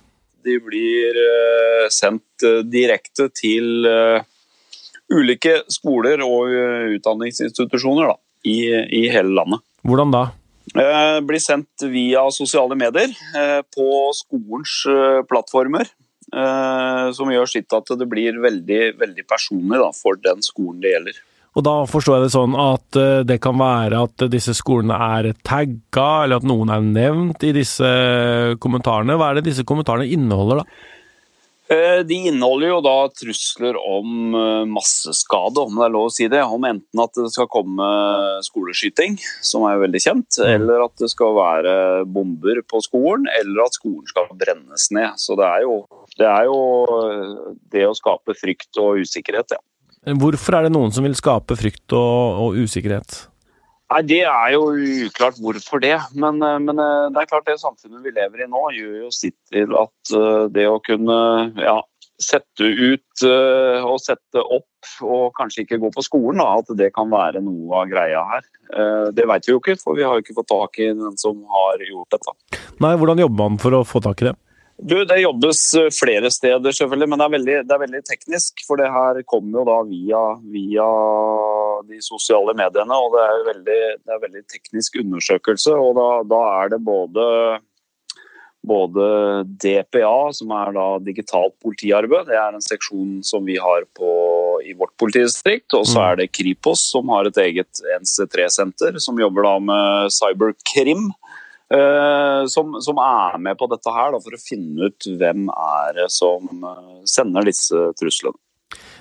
De 0.46 0.54
blir 0.64 1.18
eh, 1.20 1.84
sendt 1.92 2.44
eh, 2.46 2.62
direkte 2.64 3.28
til 3.36 3.88
ulike 5.08 5.62
skoler 5.72 6.20
og 6.24 6.52
utdanningsinstitusjoner 6.96 8.10
da, 8.10 8.16
i, 8.48 8.58
i, 8.72 9.02
hele 9.12 9.32
landet. 9.36 9.64
Hvordan 9.88 10.12
da? 10.12 10.24
Blir 11.24 11.40
sendt 11.40 11.86
via 11.88 12.26
sosiale 12.32 12.76
medier 12.76 13.14
på 13.72 13.86
skolens 14.12 14.82
plattformer. 15.30 15.88
Som 17.16 17.32
gjør 17.32 17.48
sitt 17.48 17.72
at 17.72 17.88
det 17.96 18.04
blir 18.12 18.36
veldig, 18.44 18.82
veldig 19.00 19.24
personlig 19.24 19.80
da, 19.80 19.88
for 19.96 20.20
den 20.20 20.44
skolen 20.44 20.84
det 20.84 20.92
gjelder. 20.92 21.22
Og 21.58 21.64
da 21.66 21.74
forstår 21.90 22.20
jeg 22.20 22.28
det 22.28 22.34
sånn 22.36 22.54
at 22.62 22.98
eh, 23.00 23.24
det 23.26 23.40
kan 23.42 23.58
være 23.58 24.04
at 24.06 24.28
disse 24.30 24.54
skolene 24.54 24.94
er 25.18 25.32
tagga, 25.42 26.06
eller 26.24 26.38
at 26.38 26.46
noen 26.46 26.70
er 26.70 26.84
nevnt 26.86 27.42
i 27.42 27.50
disse 27.56 27.88
kommentarene. 28.62 29.18
Hva 29.18 29.32
er 29.32 29.40
det 29.40 29.48
disse 29.50 29.66
kommentarene 29.66 30.06
inneholder, 30.14 30.62
da? 30.62 30.94
Eh, 31.68 32.00
de 32.08 32.16
inneholder 32.30 32.70
jo 32.70 32.76
da 32.80 32.94
trusler 33.12 33.76
om 33.76 34.36
eh, 34.38 34.68
masseskade, 34.72 35.60
om 35.60 35.74
det 35.76 35.84
er 35.84 35.92
lov 35.92 36.06
å 36.08 36.12
si 36.14 36.28
det. 36.32 36.40
Om 36.40 36.64
enten 36.64 37.02
at 37.04 37.18
det 37.18 37.28
skal 37.34 37.50
komme 37.52 37.88
skoleskyting, 38.46 39.18
som 39.44 39.66
er 39.68 39.82
veldig 39.82 40.00
kjent, 40.00 40.38
mm. 40.40 40.48
eller 40.54 40.86
at 40.86 40.94
det 41.02 41.10
skal 41.12 41.36
være 41.36 41.74
bomber 42.08 42.62
på 42.64 42.80
skolen, 42.86 43.28
eller 43.36 43.66
at 43.66 43.76
skolen 43.76 44.06
skal 44.08 44.30
brennes 44.32 44.88
ned. 44.96 45.20
Så 45.20 45.36
det 45.36 45.44
er 45.44 45.66
jo 45.66 45.82
det, 46.14 46.30
er 46.30 46.48
jo 46.48 46.62
eh, 47.02 47.34
det 47.74 47.84
å 47.90 47.96
skape 47.98 48.38
frykt 48.38 48.80
og 48.80 49.02
usikkerhet, 49.04 49.58
ja. 49.58 49.60
Hvorfor 50.06 50.58
er 50.58 50.68
det 50.68 50.74
noen 50.74 50.94
som 50.94 51.04
vil 51.06 51.16
skape 51.18 51.56
frykt 51.58 51.96
og, 51.96 52.38
og 52.44 52.62
usikkerhet? 52.62 53.24
Nei, 53.88 54.02
Det 54.04 54.20
er 54.28 54.52
jo 54.52 54.64
uklart 55.08 55.38
hvorfor 55.40 55.80
det. 55.80 55.96
Men, 56.14 56.42
eh, 56.42 56.58
men, 56.60 56.78
eh, 56.78 57.08
det 57.12 57.22
er 57.22 57.30
klart 57.30 57.46
det 57.48 57.60
samfunnet 57.60 58.04
vi 58.04 58.12
lever 58.12 58.44
i 58.44 58.48
nå, 58.50 58.64
gjør 58.76 58.96
jo 59.06 59.12
sitt 59.14 59.38
til 59.50 59.72
at 59.76 60.12
eh, 60.12 60.48
det 60.52 60.66
å 60.68 60.80
kunne 60.84 61.18
ja, 61.56 61.80
sette 62.20 62.66
ut 62.66 63.22
og 63.22 63.98
sette 64.02 64.42
opp, 64.42 64.88
og 65.06 65.32
kanskje 65.38 65.62
ikke 65.62 65.78
gå 65.78 65.90
på 65.94 66.02
skolen, 66.02 66.40
da, 66.42 66.58
at 66.58 66.70
det 66.78 66.90
kan 66.94 67.10
være 67.10 67.40
noe 67.42 67.78
av 67.78 67.90
greia 67.90 68.24
her. 68.26 68.48
Det 69.14 69.26
vet 69.26 69.46
vi 69.46 69.52
jo 69.52 69.60
ikke, 69.62 69.76
for 69.78 69.94
vi 69.94 70.02
har 70.06 70.18
jo 70.18 70.24
ikke 70.24 70.34
fått 70.34 70.50
tak 70.50 70.80
i 70.82 70.88
den 70.98 71.14
som 71.18 71.38
har 71.50 71.82
gjort 71.86 72.14
dette. 72.14 72.34
Nei, 72.82 72.96
Hvordan 72.98 73.22
jobber 73.22 73.38
man 73.38 73.58
for 73.62 73.78
å 73.78 73.84
få 73.86 74.02
tak 74.02 74.22
i 74.22 74.28
det? 74.30 74.34
Du, 74.78 75.04
Det 75.04 75.20
jobbes 75.20 75.60
flere 75.98 76.30
steder, 76.30 76.72
selvfølgelig, 76.72 77.08
men 77.10 77.18
det 77.18 77.24
er 77.24 77.32
veldig, 77.34 77.54
det 77.66 77.74
er 77.74 77.80
veldig 77.82 78.02
teknisk. 78.06 78.62
For 78.66 78.78
det 78.78 78.90
her 78.94 79.22
kommer 79.26 79.60
jo 79.60 79.64
da 79.66 79.78
via, 79.88 80.20
via 80.54 80.90
de 81.88 81.98
sosiale 82.04 82.54
mediene. 82.54 82.94
og 82.94 83.16
Det 83.16 83.24
er 83.24 83.48
veldig, 83.48 83.80
det 84.06 84.14
er 84.14 84.22
veldig 84.22 84.44
teknisk 84.54 85.00
undersøkelse. 85.02 85.74
og 85.74 85.98
Da, 85.98 86.06
da 86.30 86.42
er 86.60 86.70
det 86.74 86.78
både, 86.86 87.26
både, 88.62 89.08
DPA, 89.66 90.30
som 90.38 90.54
er 90.54 90.70
da 90.78 90.86
digitalt 91.02 91.56
politiarbeid, 91.58 92.30
det 92.30 92.38
er 92.38 92.54
en 92.54 92.62
seksjon 92.62 93.18
som 93.26 93.42
vi 93.50 93.58
har 93.58 93.82
på, 93.98 94.12
i 94.62 94.76
vårt 94.78 94.94
politidistrikt. 95.02 95.74
Og 95.74 95.90
så 95.90 95.98
mm. 95.98 96.06
er 96.06 96.22
det 96.22 96.32
Kripos, 96.38 96.86
som 96.92 97.10
har 97.16 97.26
et 97.26 97.42
eget 97.48 97.82
NC3-senter, 97.98 99.02
som 99.02 99.18
jobber 99.18 99.50
da 99.50 99.58
med 99.58 100.14
cyberkrim. 100.14 101.08
Uh, 101.68 102.46
som, 102.48 102.78
som, 102.80 102.96
er 102.96 103.34
med 103.44 103.58
på 103.60 103.66
dette 103.68 103.92
her 103.92 104.14
da, 104.14 104.20
for 104.24 104.32
å 104.32 104.40
finne 104.40 104.88
ut 104.88 105.08
hvem 105.20 105.50
er 105.52 105.98
det 105.98 106.06
som 106.14 106.64
uh, 106.64 107.00
sender 107.04 107.44
disse 107.50 107.90
truslene. 108.00 108.38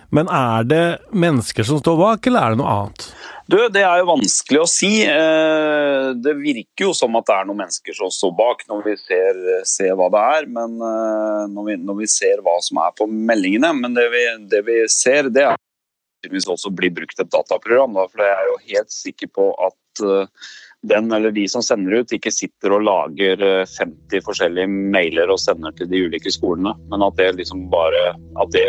Men 0.09 0.29
er 0.31 0.63
det 0.67 0.83
mennesker 1.11 1.67
som 1.67 1.81
står 1.81 1.97
bak, 1.99 2.27
eller 2.27 2.43
er 2.43 2.53
det 2.53 2.59
noe 2.61 2.73
annet? 2.73 3.07
Du, 3.47 3.57
Det 3.71 3.83
er 3.83 4.01
jo 4.01 4.09
vanskelig 4.09 4.59
å 4.59 4.67
si. 4.67 4.91
Eh, 5.07 6.07
det 6.19 6.33
virker 6.39 6.87
jo 6.87 6.93
som 6.95 7.15
at 7.19 7.27
det 7.27 7.35
er 7.35 7.47
noen 7.47 7.61
mennesker 7.63 7.95
som 7.95 8.11
står 8.11 8.33
bak 8.35 8.63
når 8.67 8.83
vi 8.85 8.95
ser, 8.99 9.39
ser 9.67 9.93
hva 9.99 10.09
det 10.11 10.23
er. 10.37 10.49
Men 10.51 10.75
eh, 10.79 11.43
når 11.51 11.69
vi, 11.69 11.77
når 11.89 11.99
vi, 12.01 12.09
ser 12.11 12.43
hva 12.43 12.57
som 12.63 12.79
er 12.83 12.95
på 12.95 13.07
meldingene. 13.07 13.73
Men 13.79 13.95
det 13.95 14.07
vi, 14.11 14.23
det 14.51 14.63
vi 14.67 14.81
ser, 14.91 15.31
det 15.31 15.45
er 15.47 15.55
at 15.55 16.51
også 16.55 16.71
blir 16.75 16.91
brukt 16.95 17.19
et 17.23 17.31
dataprogram. 17.31 17.95
Da, 17.95 18.07
for 18.11 18.23
jeg 18.23 18.35
er 18.35 18.51
jo 18.51 18.57
helt 18.71 18.95
sikker 18.95 19.31
på 19.39 19.49
at 19.67 20.03
eh, 20.03 20.51
den 20.85 21.11
eller 21.11 21.31
de 21.31 21.47
som 21.49 21.63
sender 21.65 22.01
ut, 22.01 22.13
ikke 22.13 22.31
sitter 22.33 22.75
og 22.77 22.85
lager 22.85 23.41
50 23.65 24.13
eh, 24.13 24.23
forskjellige 24.23 24.69
mailer 24.69 25.31
og 25.33 25.41
sender 25.41 25.73
til 25.77 25.89
de 25.89 26.03
ulike 26.05 26.31
skolene, 26.33 26.75
men 26.91 27.05
at 27.05 27.17
det 27.17 27.33
liksom 27.39 27.65
bare 27.73 28.13
at 28.13 28.53
det 28.53 28.65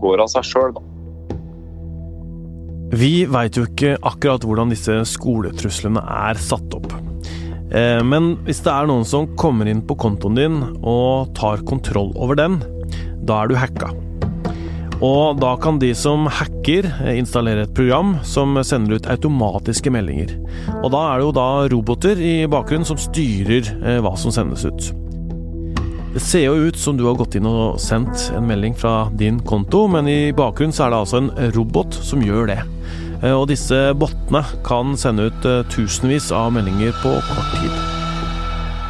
går 0.00 0.24
av 0.24 0.32
seg 0.34 0.48
sjøl, 0.50 0.76
da. 0.76 0.84
Vi 2.96 3.26
veit 3.26 3.56
jo 3.58 3.64
ikke 3.66 3.96
akkurat 4.06 4.44
hvordan 4.46 4.70
disse 4.70 5.00
skoletruslene 5.10 6.02
er 6.30 6.38
satt 6.38 6.74
opp. 6.76 6.92
Eh, 7.74 8.02
men 8.06 8.36
hvis 8.46 8.62
det 8.62 8.72
er 8.72 8.86
noen 8.90 9.06
som 9.06 9.30
kommer 9.38 9.66
inn 9.70 9.82
på 9.86 9.98
kontoen 9.98 10.38
din 10.38 10.60
og 10.80 11.34
tar 11.38 11.66
kontroll 11.66 12.12
over 12.14 12.38
den, 12.38 12.60
da 13.26 13.42
er 13.42 13.50
du 13.50 13.58
hacka. 13.58 13.90
Og 15.04 15.36
da 15.40 15.52
kan 15.60 15.80
de 15.80 15.90
som 15.96 16.24
hacker 16.30 16.86
eh, 17.04 17.16
installere 17.20 17.66
et 17.66 17.74
program 17.76 18.14
som 18.24 18.56
sender 18.64 18.96
ut 18.96 19.08
automatiske 19.12 19.92
meldinger. 19.92 20.32
Og 20.82 20.88
da 20.94 21.02
er 21.10 21.18
det 21.18 21.26
jo 21.26 21.34
da 21.36 21.48
roboter 21.72 22.22
i 22.22 22.36
bakgrunnen 22.50 22.88
som 22.88 23.00
styrer 23.00 23.68
eh, 23.76 23.98
hva 24.04 24.14
som 24.16 24.32
sendes 24.32 24.64
ut. 24.64 24.92
Det 26.16 26.22
ser 26.24 26.46
jo 26.46 26.70
ut 26.70 26.78
som 26.80 26.96
du 26.96 27.04
har 27.04 27.18
gått 27.18 27.36
inn 27.36 27.48
og 27.48 27.76
sendt 27.82 28.30
en 28.32 28.46
melding 28.48 28.72
fra 28.78 29.10
din 29.20 29.42
konto, 29.44 29.84
men 29.92 30.08
i 30.08 30.32
bakgrunnen 30.36 30.72
så 30.72 30.86
er 30.86 30.94
det 30.94 31.02
altså 31.02 31.20
en 31.20 31.34
robot 31.58 31.98
som 32.00 32.24
gjør 32.24 32.48
det. 32.54 32.62
Eh, 33.20 33.34
og 33.34 33.50
disse 33.52 33.90
bottene 34.00 34.46
kan 34.64 34.96
sende 34.96 35.28
ut 35.28 35.50
tusenvis 35.74 36.32
av 36.32 36.54
meldinger 36.56 36.96
på 37.02 37.12
kort 37.34 37.54
tid. 37.60 37.95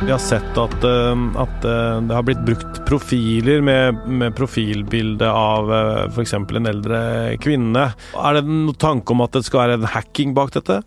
Vi 0.05 0.11
har 0.11 0.19
sett 0.19 0.59
at, 0.61 0.85
eh, 0.85 1.21
at, 1.41 1.65
eh, 1.65 2.01
det 2.05 2.15
har 2.15 2.23
blitt 2.23 2.43
brukt 2.45 2.83
profiler 2.87 3.63
med, 3.65 4.03
med 4.05 4.35
profilbilde 4.37 5.31
av 5.31 5.73
eh, 5.73 6.03
f.eks. 6.11 6.35
en 6.37 6.69
eldre 6.69 6.99
kvinne. 7.41 7.87
Er 8.13 8.37
det 8.37 8.43
noen 8.45 8.77
tanke 8.77 9.15
om 9.15 9.25
at 9.25 9.33
det 9.39 9.47
skal 9.47 9.63
være 9.63 9.79
en 9.79 9.89
hacking 9.95 10.35
bak 10.37 10.53
dette? 10.53 10.83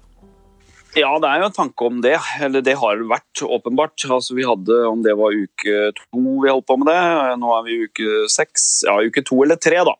Ja, 0.93 1.09
det 1.21 1.25
er 1.25 1.41
jo 1.41 1.49
en 1.49 1.57
tanke 1.57 1.89
om 1.89 1.97
det. 2.05 2.19
Eller 2.45 2.61
det 2.65 2.77
har 2.77 3.01
vært, 3.09 3.41
åpenbart. 3.41 3.97
Altså, 4.05 4.37
vi 4.37 4.45
hadde, 4.45 4.77
om 4.91 5.01
det 5.01 5.17
var 5.17 5.33
uke 5.33 5.89
to 5.97 6.21
vi 6.43 6.53
holdt 6.53 6.69
på 6.69 6.77
med 6.77 6.93
det, 6.93 7.01
nå 7.41 7.51
er 7.57 7.65
vi 7.65 7.81
uke 7.89 8.29
seks, 8.29 8.69
ja 8.85 8.99
uke 9.01 9.25
to 9.25 9.41
eller 9.41 9.57
tre, 9.57 9.81
da. 9.89 9.97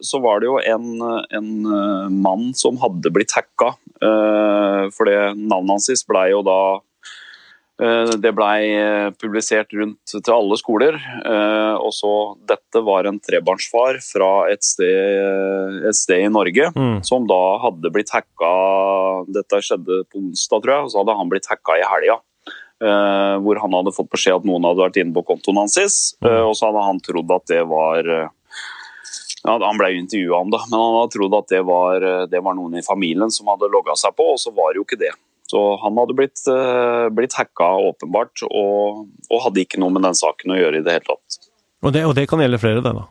Så 0.00 0.20
var 0.24 0.40
det 0.40 0.48
jo 0.48 0.56
en, 0.64 0.90
en 1.28 1.52
mann 2.24 2.50
som 2.56 2.80
hadde 2.80 3.12
blitt 3.12 3.36
hacka. 3.36 3.74
For 4.00 5.08
det 5.08 5.20
navnet 5.40 5.76
hans 5.76 6.08
ble 6.08 6.28
jo 6.32 6.44
da 6.44 6.60
det 7.76 8.32
blei 8.32 8.72
eh, 8.72 9.10
publisert 9.20 9.72
rundt 9.76 10.14
til 10.14 10.32
alle 10.32 10.56
skoler. 10.56 10.96
Eh, 10.96 11.74
og 11.76 11.92
så 11.92 12.12
Dette 12.48 12.80
var 12.84 13.08
en 13.08 13.18
trebarnsfar 13.20 13.98
fra 14.04 14.30
et 14.52 14.64
sted, 14.64 15.82
et 15.84 15.98
sted 15.98 16.24
i 16.24 16.32
Norge 16.32 16.70
mm. 16.72 17.02
som 17.06 17.28
da 17.28 17.42
hadde 17.66 17.92
blitt 17.92 18.14
hacka 18.14 18.52
Dette 19.28 19.60
skjedde 19.60 20.04
på 20.08 20.22
onsdag, 20.22 20.62
tror 20.64 20.74
jeg. 20.74 20.86
og 20.86 20.94
Så 20.94 21.02
hadde 21.02 21.18
han 21.20 21.32
blitt 21.32 21.50
hacka 21.52 21.76
i 21.76 21.84
helga. 21.84 22.20
Hvor 22.76 23.56
han 23.56 23.72
hadde 23.72 23.92
fått 23.96 24.10
beskjed 24.12 24.42
at 24.42 24.44
noen 24.44 24.66
hadde 24.68 24.82
vært 24.82 24.98
inne 25.00 25.14
på 25.16 25.22
kontoen 25.24 25.62
hans. 25.62 25.78
Uh, 26.20 26.42
og 26.44 26.52
så 26.58 26.68
hadde 26.68 26.82
han 26.84 26.98
trodd 27.00 27.30
at 27.32 27.46
det 27.48 27.62
var 27.70 28.04
ja, 28.04 29.54
Han 29.54 29.80
ble 29.80 29.94
jo 29.94 30.02
intervjua 30.02 30.42
om 30.44 30.52
det, 30.52 30.60
men 30.68 30.76
han 30.76 30.98
hadde 30.98 31.14
trodd 31.14 31.38
at 31.38 31.54
det 31.54 31.62
var, 31.64 32.04
det 32.28 32.42
var, 32.44 32.58
noen 32.58 32.76
i 32.76 32.84
familien 32.84 33.32
som 33.32 33.48
hadde 33.48 33.72
logga 33.72 33.96
seg 33.96 34.12
på, 34.18 34.28
og 34.34 34.42
så 34.42 34.52
var 34.52 34.74
det 34.74 34.82
jo 34.82 34.84
ikke 34.84 35.00
det. 35.06 35.14
Så 35.46 35.60
han 35.82 35.98
hadde 36.00 36.16
blitt, 36.18 36.40
blitt 37.14 37.36
hacka 37.38 37.68
åpenbart, 37.90 38.42
og, 38.48 39.04
og, 39.30 39.36
hadde 39.44 39.62
ikke 39.62 39.78
noe 39.78 39.94
med 39.94 40.02
den 40.02 40.16
saken 40.18 40.54
å 40.54 40.58
gjøre 40.58 40.80
i 40.80 40.86
det 40.86 40.96
hele 40.96 41.06
tatt. 41.06 41.38
Og 41.86 41.94
det, 41.94 42.02
og 42.08 42.16
det 42.18 42.24
kan 42.26 42.42
gjelde 42.42 42.58
flere, 42.58 42.82
det 42.82 42.96
da? 42.96 43.04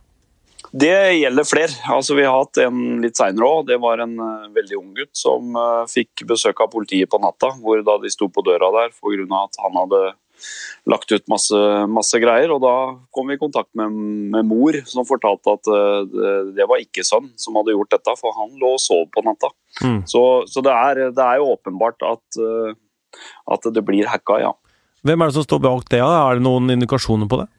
Det 0.76 0.96
gjelder 1.16 1.48
flere. 1.48 1.72
Altså, 1.88 2.16
vi 2.18 2.26
har 2.28 2.36
hatt 2.36 2.60
en 2.66 2.80
litt 3.04 3.16
seinere 3.16 3.48
òg. 3.48 3.68
Det 3.70 3.78
var 3.80 4.02
en 4.04 4.18
uh, 4.20 4.48
veldig 4.56 4.80
ung 4.82 4.90
gutt 4.98 5.14
som 5.16 5.56
uh, 5.56 5.86
fikk 5.88 6.26
besøk 6.28 6.60
av 6.66 6.72
politiet 6.74 7.08
på 7.12 7.20
natta. 7.24 7.54
hvor 7.62 7.80
Da 7.86 7.96
de 8.02 8.12
sto 8.12 8.28
på 8.28 8.44
døra 8.44 8.72
der 8.76 8.92
pga. 8.92 9.40
at 9.40 9.62
han 9.64 9.80
hadde 9.80 10.02
lagt 10.90 11.12
ut 11.12 11.26
masse, 11.32 11.60
masse, 11.92 12.20
greier. 12.22 12.52
og 12.56 12.62
Da 12.64 12.76
kom 13.16 13.32
vi 13.32 13.38
i 13.38 13.42
kontakt 13.42 13.72
med, 13.78 13.94
med 14.36 14.48
mor, 14.50 14.78
som 14.90 15.08
fortalte 15.08 15.58
at 15.58 15.72
uh, 15.72 16.52
det, 16.56 16.68
var 16.70 16.84
ikke 16.84 17.06
sønn 17.08 17.32
som 17.42 17.58
hadde 17.60 17.76
gjort 17.76 17.94
dette, 17.96 18.16
for 18.20 18.36
han 18.38 18.54
lå 18.62 18.76
og 18.78 18.84
sov 18.84 19.08
på 19.14 19.26
natta. 19.26 19.52
Mm. 19.82 20.04
Så, 20.10 20.22
så 20.52 20.64
det, 20.66 20.74
er, 20.74 21.10
det, 21.10 21.26
er, 21.26 21.42
jo 21.42 21.56
åpenbart 21.56 22.06
at, 22.08 22.40
at 23.56 23.70
det 23.76 23.84
blir 23.86 24.08
hacka, 24.12 24.40
ja. 24.44 24.54
Hvem 25.06 25.22
er 25.22 25.30
det 25.30 25.38
som 25.38 25.46
står 25.46 25.62
bak 25.62 25.86
det? 25.94 26.02
Er 26.02 26.40
det 26.40 26.46
noen 26.46 26.72
indikasjoner 26.74 27.30
på 27.30 27.44
det? 27.44 27.50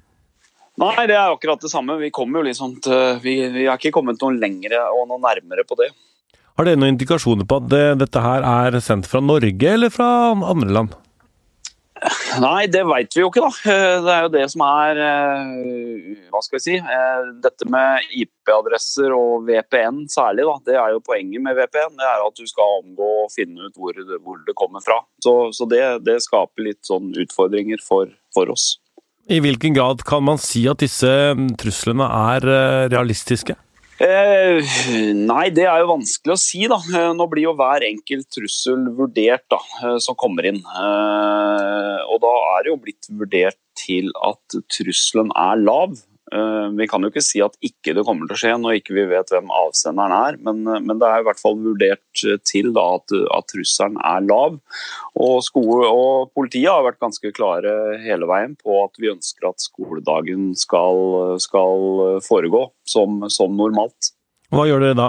Nei, 0.81 1.07
det 1.09 1.15
er 1.17 1.31
akkurat 1.33 1.63
det 1.63 1.71
samme. 1.73 1.97
Vi 2.01 2.11
kommer 2.13 2.43
jo 2.43 2.49
liksom 2.51 2.75
til, 2.85 3.21
vi, 3.23 3.39
vi 3.55 3.65
har 3.69 3.79
ikke 3.81 3.95
kommet 3.95 4.21
noe 4.21 4.37
lengre 4.37 4.83
og 4.93 5.07
noe 5.09 5.23
nærmere 5.23 5.65
på 5.69 5.79
det. 5.79 5.89
Har 6.57 6.69
dere 6.69 6.81
noen 6.81 6.95
indikasjoner 6.95 7.49
på 7.49 7.61
at 7.61 7.69
det, 7.73 7.85
dette 8.03 8.21
her 8.25 8.45
er 8.49 8.77
sendt 8.85 9.09
fra 9.09 9.23
Norge 9.25 9.73
eller 9.73 9.93
fra 9.93 10.09
andre 10.35 10.73
land? 10.73 10.97
Nei, 12.43 12.67
det 12.69 12.83
veit 12.87 13.15
vi 13.17 13.23
jo 13.23 13.31
ikke, 13.31 13.43
da. 13.47 13.75
Det 14.05 14.13
er 14.13 14.25
jo 14.27 14.33
det 14.35 14.45
som 14.53 14.63
er 14.67 15.01
eh, 15.01 16.27
Hva 16.33 16.43
skal 16.45 16.59
vi 16.59 16.65
si. 16.65 16.77
Eh, 16.77 17.29
dette 17.43 17.69
med 17.73 18.05
IP-adresser 18.21 19.15
og 19.17 19.47
VPN 19.49 20.05
særlig, 20.13 20.47
da. 20.49 20.57
Det 20.69 20.79
er 20.81 20.95
jo 20.95 21.05
poenget 21.07 21.45
med 21.45 21.57
VPN. 21.59 21.97
Det 21.99 22.09
er 22.09 22.25
at 22.27 22.39
du 22.41 22.47
skal 22.49 22.81
omgå 22.83 23.11
og 23.25 23.33
finne 23.35 23.69
ut 23.69 23.81
hvor 23.81 23.97
det, 23.97 24.21
hvor 24.23 24.41
det 24.47 24.57
kommer 24.59 24.85
fra. 24.85 25.01
Så, 25.25 25.37
så 25.57 25.69
det, 25.71 25.83
det, 26.07 26.21
skaper 26.27 26.69
litt 26.69 26.83
sånn 26.87 27.15
utfordringer 27.17 27.83
for, 27.85 28.13
for 28.35 28.53
oss. 28.53 28.75
I 29.33 29.41
hvilken 29.43 29.75
grad 29.75 30.05
kan 30.07 30.23
man 30.27 30.39
si 30.39 30.67
at 30.71 30.85
disse 30.85 31.09
mm, 31.35 31.55
truslene 31.59 32.07
er 32.07 32.47
eh, 32.47 32.83
realistiske? 32.93 33.57
Eh, 33.97 34.61
nei, 35.17 35.47
det 35.57 35.65
er 35.65 35.81
jo 35.81 35.93
vanskelig 35.95 36.35
å 36.35 36.41
si. 36.41 36.67
da. 36.69 36.77
Eh, 36.77 37.13
nå 37.17 37.27
blir 37.33 37.47
jo 37.49 37.55
hver 37.57 37.87
enkelt 37.87 38.29
trussel 38.35 38.91
vurdert 38.99 39.47
da, 39.53 39.61
eh, 39.83 39.97
som 40.05 40.19
kommer 40.19 40.45
inn. 40.51 40.61
Og 40.61 42.21
da 42.21 42.35
er 42.53 42.65
det 42.65 42.73
jo 42.75 42.83
blitt 42.83 43.09
vurdert 43.09 43.59
til 43.77 44.13
at 44.25 44.61
trusselen 44.73 45.33
er 45.33 45.57
lav. 45.63 45.97
Eh, 46.35 46.69
vi 46.75 46.87
kan 46.91 47.05
jo 47.05 47.11
ikke 47.13 47.23
si 47.23 47.39
at 47.45 47.55
ikke 47.63 47.93
det 47.95 48.03
kommer 48.07 48.27
til 48.27 48.35
å 48.35 48.41
skje 48.41 48.55
når 48.59 48.81
ikke 48.81 48.97
vi 48.97 49.05
vet 49.13 49.29
hvem 49.31 49.47
avsenderen 49.55 50.15
er, 50.17 50.39
men, 50.43 50.65
eh, 50.67 50.81
men 50.83 50.99
det 50.99 51.07
er 51.07 51.23
i 51.23 51.27
hvert 51.29 51.39
fall 51.39 51.55
vurdert 51.63 52.23
til 52.43 52.73
da, 52.75 52.87
at, 52.99 53.15
at, 53.15 53.47
trusselen 53.53 54.01
er 54.03 54.25
lav. 54.27 54.57
Og, 55.15 55.37
skole, 55.47 55.87
og, 55.87 56.33
Politiet 56.35 56.73
har 56.73 56.83
vært 56.83 56.99
ganske 57.03 57.31
klare 57.37 57.71
hele 58.03 58.27
veien 58.27 58.57
på 58.59 58.81
at 58.83 58.99
vi 58.99 59.13
ønsker 59.13 59.47
at 59.53 59.63
skoledagen 59.63 60.51
skal, 60.59 61.39
skal 61.43 62.19
foregå 62.27 62.67
som, 62.89 63.23
som, 63.31 63.55
normalt. 63.57 64.11
Hva 64.51 64.67
gjør 64.67 64.83
dere 64.83 64.99
da? 64.99 65.09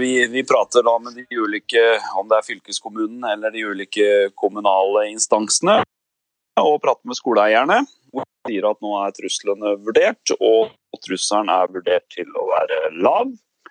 Vi, 0.00 0.14
vi, 0.30 0.42
prater 0.46 0.86
da 0.86 0.96
med 1.02 1.18
de 1.18 1.26
ulike, 1.36 1.82
om 2.16 2.28
det 2.30 2.38
er 2.38 2.46
fylkeskommunen 2.46 3.26
eller 3.28 3.52
de 3.52 3.66
ulike 3.66 4.10
kommunale 4.38 5.08
instansene, 5.10 5.80
og 6.62 6.80
prater 6.84 7.08
med 7.08 7.18
skoleeierne 7.18 7.80
hvor 8.10 8.26
de 8.26 8.50
sier 8.50 8.66
at 8.66 8.80
nå 8.82 8.96
er 9.00 9.14
truslene 9.14 9.76
vurdert, 9.84 10.32
og 10.40 10.72
trusselen 11.04 11.50
er 11.52 11.70
vurdert 11.70 12.06
til 12.12 12.28
å 12.34 12.46
være 12.50 12.80
lav. 12.98 13.30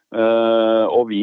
Uh, 0.09 0.89
og, 0.89 1.11
vi, 1.11 1.21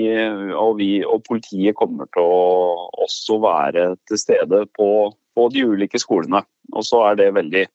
og, 0.55 0.77
vi, 0.79 0.91
og, 1.03 1.25
politiet 1.27 1.75
kommer 1.75 2.07
til 2.15 2.23
å 2.23 2.91
også 3.03 3.41
være 3.43 3.87
til 4.07 4.21
stede 4.21 4.61
på, 4.79 4.91
på 5.35 5.47
de 5.51 5.65
ulike 5.67 5.99
skolene. 5.99 6.45
Og 6.71 6.87
så 6.87 7.03
er 7.09 7.23
det 7.23 7.33
veldig 7.39 7.67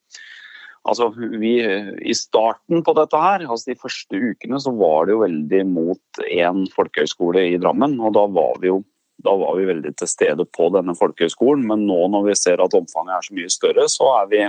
Altså, 0.82 1.12
vi, 1.14 1.52
I 1.62 2.14
starten 2.18 2.80
på 2.82 2.92
dette 2.98 3.18
her, 3.22 3.44
altså 3.46 3.70
de 3.70 3.78
første 3.78 4.18
ukene, 4.18 4.58
så 4.58 4.72
var 4.74 5.06
det 5.06 5.14
jo 5.14 5.20
veldig 5.20 5.60
mot 5.70 6.22
én 6.26 6.64
folkehøyskole 6.74 7.44
i 7.52 7.60
Drammen. 7.62 7.94
Og 8.02 8.16
da 8.16 8.24
var 8.34 8.58
vi 8.58 8.72
jo 8.72 8.80
da 9.24 9.34
var 9.38 9.56
vi 9.58 9.68
veldig 9.68 9.94
til 9.98 10.10
stede 10.10 10.46
på 10.48 10.68
denne 10.74 10.94
folkehøyskolen. 10.98 11.64
Men 11.68 11.86
nå 11.88 12.00
når 12.12 12.28
vi 12.30 12.38
ser 12.38 12.62
at 12.64 12.76
omfanget 12.78 13.16
er 13.16 13.28
så 13.28 13.38
mye 13.38 13.52
større, 13.52 13.86
så 13.92 14.10
er 14.20 14.32
vi 14.32 14.42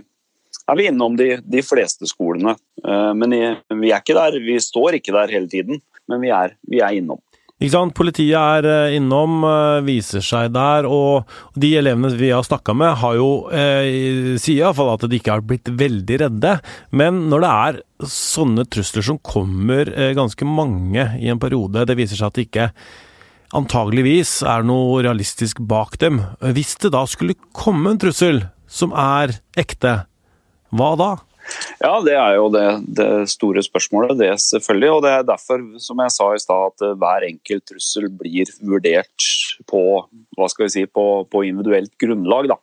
er 0.64 0.78
vi 0.80 0.88
innom 0.88 1.18
de, 1.20 1.30
de 1.44 1.62
fleste 1.66 2.08
skolene. 2.08 2.56
Eh, 2.86 3.12
men 3.18 3.36
vi 3.82 3.92
er 3.92 4.00
ikke 4.00 4.18
der, 4.18 4.40
vi 4.40 4.60
står 4.62 5.00
ikke 5.00 5.16
der 5.16 5.34
hele 5.34 5.50
tiden, 5.52 5.82
men 6.10 6.24
vi 6.24 6.32
er, 6.34 6.58
vi 6.70 6.84
er 6.84 6.96
innom. 6.96 7.20
Ikke 7.64 7.78
sant? 7.78 7.94
Politiet 7.96 8.36
er 8.36 8.66
eh, 8.68 8.96
innom, 8.98 9.38
eh, 9.48 9.84
viser 9.88 10.24
seg 10.26 10.52
der, 10.56 10.88
og 10.90 11.30
de 11.60 11.70
elevene 11.80 12.12
vi 12.20 12.34
har 12.34 12.44
snakka 12.44 12.76
med, 12.76 12.98
har 13.00 13.16
jo 13.16 13.30
eh, 13.56 14.36
sier 14.42 14.66
iallfall 14.66 14.92
at 14.96 15.06
de 15.08 15.20
ikke 15.20 15.38
har 15.38 15.46
blitt 15.48 15.72
veldig 15.72 16.20
redde. 16.26 16.58
Men 16.92 17.24
når 17.32 17.46
det 17.46 17.54
er 17.54 17.80
sånne 18.10 18.68
trusler 18.68 19.06
som 19.08 19.22
kommer 19.24 19.94
eh, 19.94 20.12
ganske 20.18 20.48
mange 20.50 21.08
i 21.22 21.32
en 21.32 21.40
periode, 21.40 21.86
det 21.88 21.98
viser 22.00 22.20
seg 22.20 22.34
at 22.34 22.40
det 22.40 22.48
ikke 22.50 22.70
antageligvis 23.58 24.42
er 24.48 24.66
noe 24.68 25.04
realistisk 25.06 25.62
bak 25.70 26.00
dem. 26.02 26.22
Hvis 26.56 26.76
det 26.82 26.94
da 26.96 27.06
skulle 27.10 27.38
komme 27.56 27.94
en 27.94 28.02
trussel 28.02 28.46
som 28.70 28.96
er 28.98 29.38
ekte, 29.60 30.04
hva 30.74 30.96
da? 31.00 31.12
Ja, 31.84 31.98
det 32.00 32.14
er 32.16 32.38
jo 32.38 32.48
det, 32.54 32.66
det, 32.98 33.08
store 33.32 33.62
spørsmålet, 33.66 34.16
det 34.22 34.32
selvfølgelig. 34.42 34.92
Og 34.96 35.02
det 35.04 35.12
er 35.12 35.26
derfor, 35.28 35.64
som 35.84 36.00
jeg 36.00 36.14
sa 36.16 36.30
i 36.32 36.42
stad, 36.42 36.72
at 36.72 36.86
eh, 36.88 36.96
hver 37.02 37.26
enkelt 37.28 37.66
trussel 37.70 38.08
blir 38.22 38.50
vurdert 38.64 39.28
på, 39.70 39.82
hva 40.38 40.50
skal 40.52 40.68
vi 40.68 40.74
si, 40.78 40.86
på, 40.88 41.06
på 41.28 41.44
individuelt 41.50 41.92
grunnlag. 42.02 42.48
Da. 42.54 42.58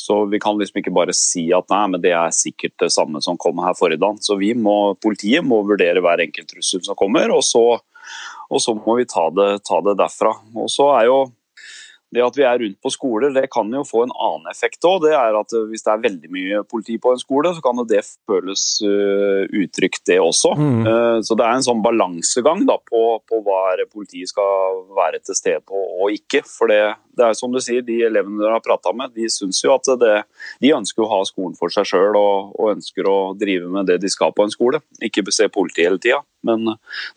Så 0.00 0.22
vi 0.32 0.40
kan 0.42 0.56
liksom 0.60 0.80
ikke 0.80 0.94
bare 0.96 1.14
si 1.16 1.50
at 1.56 1.68
nei, 1.72 1.84
men 1.92 2.04
det 2.04 2.14
er 2.16 2.34
sikkert 2.34 2.78
det 2.80 2.92
samme 2.96 3.20
som 3.24 3.38
kom 3.40 3.60
her 3.64 3.76
forrige 3.78 4.02
dag. 4.02 4.20
Så 4.24 4.38
vi 4.40 4.54
må, 4.56 4.94
politiet 5.04 5.44
må 5.44 5.60
vurdere 5.68 6.02
hver 6.04 6.24
enkelt 6.24 6.50
trussel 6.54 6.84
som 6.86 6.98
kommer, 6.98 7.32
og 7.34 7.44
så, 7.46 7.66
og 8.50 8.62
så 8.62 8.74
må 8.76 8.98
vi 8.98 9.06
ta 9.08 9.28
det, 9.34 9.48
ta 9.66 9.80
det 9.84 9.96
derfra. 10.00 10.34
Og 10.56 10.70
så 10.72 10.90
er 10.98 11.08
jo 11.08 11.18
det 12.14 12.22
at 12.24 12.36
vi 12.38 12.44
er 12.46 12.60
rundt 12.60 12.78
på 12.82 12.92
skoler, 12.92 13.32
det 13.34 13.48
kan 13.52 13.70
jo 13.74 13.82
få 13.86 14.04
en 14.04 14.14
annen 14.14 14.50
effekt 14.50 14.84
òg. 14.86 15.02
Det 15.04 15.14
er 15.16 15.36
at 15.38 15.54
hvis 15.70 15.84
det 15.84 15.92
er 15.92 16.04
veldig 16.04 16.30
mye 16.32 16.62
politi 16.70 16.96
på 17.02 17.14
en 17.14 17.20
skole, 17.20 17.50
så 17.56 17.64
kan 17.64 17.82
det 17.90 18.02
føles 18.28 18.64
uh, 18.86 19.42
utrygt, 19.50 20.04
det 20.08 20.20
også. 20.22 20.54
Mm. 20.58 20.84
Uh, 20.86 21.18
så 21.26 21.36
det 21.38 21.46
er 21.46 21.58
en 21.58 21.66
sånn 21.66 21.82
balansegang 21.84 22.64
da, 22.68 22.78
på, 22.90 23.02
på, 23.26 23.40
hva 23.44 23.62
politiet 23.90 24.30
skal 24.30 24.84
være 24.94 25.20
til 25.24 25.38
stede 25.38 25.64
på 25.66 25.80
og 26.04 26.14
ikke. 26.14 26.44
For 26.46 26.70
det, 26.70 26.80
det 27.18 27.26
er 27.26 27.38
som 27.38 27.52
du 27.54 27.60
sier, 27.64 27.84
de 27.84 28.00
elevene 28.06 28.40
dere 28.42 28.58
har 28.58 28.64
prata 28.64 28.94
med, 28.96 29.14
de 29.16 29.28
syns 29.32 29.62
jo 29.64 29.74
at 29.74 29.90
det, 30.00 30.14
de 30.62 30.74
ønsker 30.76 31.04
å 31.04 31.10
ha 31.10 31.20
skolen 31.28 31.58
for 31.58 31.72
seg 31.74 31.88
sjøl 31.90 32.14
og, 32.14 32.54
og, 32.54 32.72
ønsker 32.76 33.10
å 33.10 33.18
drive 33.38 33.70
med 33.72 33.90
det 33.90 34.00
de 34.02 34.12
skal 34.12 34.34
på 34.36 34.46
en 34.46 34.54
skole. 34.54 34.82
Ikke 35.04 35.26
se 35.34 35.50
politi 35.52 35.86
hele 35.86 36.00
tida. 36.02 36.22
Men 36.44 36.66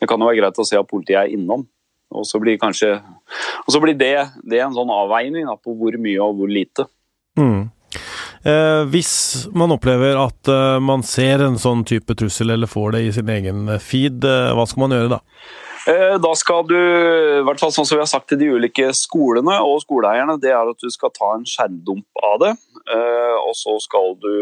det 0.00 0.08
kan 0.08 0.20
jo 0.20 0.28
være 0.28 0.40
greit 0.40 0.58
å 0.58 0.66
se 0.66 0.78
at 0.78 0.88
politiet 0.88 1.20
er 1.22 1.34
innom. 1.36 1.66
Og 2.14 2.24
så 2.26 2.40
blir, 2.40 2.58
kanskje, 2.60 2.94
og 3.66 3.72
så 3.72 3.80
blir 3.82 3.96
det, 3.98 4.28
det 4.48 4.62
en 4.64 4.76
sånn 4.76 4.92
avveining 4.92 5.48
da, 5.48 5.58
på 5.60 5.74
hvor 5.76 5.98
mye 6.00 6.22
og 6.24 6.40
hvor 6.40 6.52
lite. 6.52 6.88
Mm. 7.38 7.68
Eh, 8.48 8.82
hvis 8.92 9.12
man 9.56 9.74
opplever 9.74 10.18
at 10.20 10.50
eh, 10.52 10.78
man 10.80 11.04
ser 11.06 11.44
en 11.44 11.58
sånn 11.60 11.84
type 11.88 12.16
trussel 12.18 12.54
eller 12.54 12.70
får 12.70 12.96
det 12.96 13.04
i 13.04 13.14
sin 13.18 13.32
egen 13.32 13.66
feed, 13.82 14.24
eh, 14.24 14.52
hva 14.56 14.66
skal 14.68 14.86
man 14.86 14.96
gjøre 14.96 15.16
da? 15.18 15.22
Eh, 15.88 16.16
da 16.20 16.34
skal 16.36 16.66
du, 16.68 16.76
i 16.76 17.44
hvert 17.46 17.60
fall 17.62 17.72
sånn 17.72 17.86
som 17.88 17.96
vi 17.96 18.02
har 18.02 18.10
sagt 18.10 18.28
til 18.28 18.40
de 18.40 18.50
ulike 18.52 18.90
skolene 18.96 19.56
og 19.64 19.80
skoleeierne, 19.84 20.36
det 20.42 20.52
er 20.52 20.68
at 20.68 20.82
du 20.84 20.90
skal 20.92 21.12
ta 21.14 21.30
en 21.36 21.46
skjermdump 21.48 22.24
av 22.28 22.36
det. 22.42 22.50
Eh, 22.92 23.36
og 23.38 23.54
så 23.56 23.78
skal 23.80 24.12
du 24.20 24.34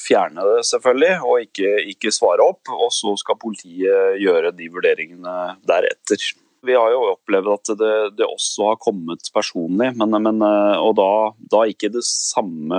fjerne 0.00 0.46
det, 0.48 0.62
selvfølgelig, 0.70 1.18
og 1.28 1.44
ikke, 1.44 1.74
ikke 1.92 2.14
svare 2.14 2.46
opp. 2.46 2.72
Og 2.72 2.88
så 2.94 3.12
skal 3.20 3.40
politiet 3.40 4.16
gjøre 4.22 4.54
de 4.56 4.70
vurderingene 4.72 5.36
deretter. 5.68 6.24
Vi 6.64 6.74
har 6.74 6.90
jo 6.92 7.00
opplevd 7.12 7.50
at 7.52 7.70
det, 7.78 7.94
det 8.18 8.26
også 8.26 8.70
har 8.70 8.80
kommet 8.80 9.28
personlig, 9.34 9.90
men, 9.98 10.16
men, 10.24 10.42
eh, 10.44 10.76
og 10.80 10.94
da, 10.98 11.08
da, 11.52 11.64
ikke 11.68 11.90
det 11.92 12.04
samme 12.08 12.78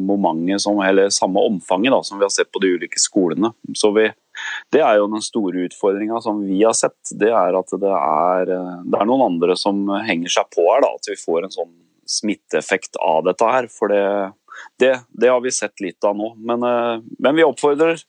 momentet 0.00 0.62
som, 0.64 0.80
eller 0.84 1.12
samme 1.14 1.42
omfanget 1.48 1.94
da, 1.94 2.02
som 2.06 2.20
vi 2.20 2.26
har 2.26 2.34
sett 2.34 2.50
på 2.52 2.62
de 2.62 2.74
ulike 2.76 3.00
skolene. 3.00 3.52
Så 3.76 3.92
vi, 3.96 4.08
det 4.74 4.82
er 4.84 4.98
jo 5.00 5.08
den 5.12 5.24
store 5.24 5.66
utfordringa 5.68 6.20
som 6.24 6.42
vi 6.44 6.62
har 6.62 6.76
sett. 6.76 6.98
Det 7.16 7.30
er 7.32 7.56
at 7.58 7.72
det 7.72 7.94
er, 7.96 8.52
det 8.84 9.00
er, 9.00 9.08
noen 9.08 9.26
andre 9.30 9.56
som 9.58 9.86
henger 10.06 10.36
seg 10.36 10.50
på 10.54 10.66
her. 10.68 10.84
Da, 10.84 10.94
at 10.96 11.10
vi 11.10 11.18
får 11.20 11.46
en 11.46 11.56
sånn 11.56 11.72
smitteeffekt 12.10 13.00
av 13.00 13.24
dette 13.28 13.48
her. 13.48 13.70
For 13.72 13.92
det, 13.92 14.04
det, 14.82 14.94
det 15.10 15.30
har 15.32 15.42
vi 15.44 15.54
sett 15.54 15.80
litt 15.84 16.04
av 16.06 16.18
nå. 16.18 16.34
Men, 16.38 16.66
eh, 16.66 16.96
men 17.18 17.38
vi 17.38 17.46
oppfordrer 17.46 18.00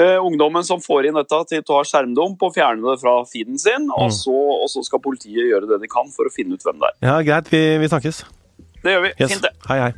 Eh, 0.00 0.24
ungdommen 0.24 0.64
som 0.64 0.80
får 0.80 1.06
inn 1.08 1.16
dette, 1.16 1.36
til 1.48 1.62
å 1.62 1.64
ta 1.64 1.78
skjermdump 1.88 2.42
og 2.44 2.52
fjerne 2.52 2.84
det 2.84 2.98
fra 3.00 3.14
feeden 3.28 3.56
sin. 3.60 3.88
Og 3.94 4.10
mm. 4.10 4.16
så, 4.18 4.34
og, 4.58 4.66
så, 4.68 4.84
skal 4.84 5.00
politiet 5.00 5.48
gjøre 5.48 5.70
det 5.70 5.80
de 5.86 5.88
kan 5.88 6.10
for 6.12 6.28
å 6.28 6.32
finne 6.32 6.58
ut 6.58 6.66
hvem 6.66 6.82
det 6.82 6.90
er. 6.90 6.98
Ja, 7.08 7.14
Greit, 7.24 7.48
vi, 7.52 7.62
vi 7.80 7.88
snakkes. 7.88 8.24
Det 8.82 8.92
gjør 8.92 9.06
vi. 9.06 9.14
Yes. 9.16 9.32
Fint, 9.32 9.46
det. 9.46 9.54
Hei, 9.70 9.78
hei. 9.86 9.94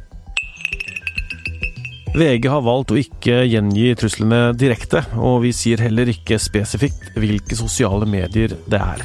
VG 2.19 2.47
har 2.51 2.63
valgt 2.65 2.95
å 2.95 2.99
ikke 2.99 3.43
gjengi 3.47 3.91
truslene 3.99 4.53
direkte, 4.57 5.03
og 5.19 5.43
vi 5.45 5.53
sier 5.55 5.83
heller 5.83 6.09
ikke 6.15 6.39
spesifikt 6.41 7.19
hvilke 7.19 7.59
sosiale 7.59 8.07
medier 8.09 8.55
det 8.71 8.81
er. 8.81 9.03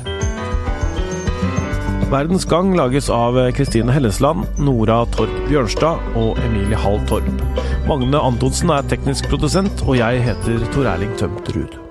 Verdens 2.14 2.46
Gang 2.46 2.76
lages 2.78 3.10
av 3.10 3.38
Kristine 3.58 3.94
Hellesland, 3.96 4.46
Nora 4.62 5.02
Torp 5.18 5.34
Bjørnstad 5.50 6.14
og 6.22 6.38
Emilie 6.46 6.78
Hall 6.78 7.02
Torp. 7.10 7.34
Magne 7.84 8.16
Antonsen 8.16 8.72
er 8.72 8.86
teknisk 8.88 9.28
produsent, 9.28 9.84
og 9.84 9.98
jeg 10.00 10.24
heter 10.24 10.68
Tor 10.72 10.88
Erling 10.94 11.18
Tømt 11.20 11.50
Ruud. 11.52 11.83